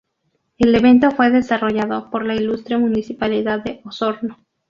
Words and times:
El 0.57 0.73
evento 0.73 1.11
fue 1.11 1.29
desarrollado 1.29 2.09
por 2.09 2.25
la 2.25 2.33
Ilustre 2.33 2.75
Municipalidad 2.75 3.59
de 3.63 3.81
Osorno. 3.85 4.39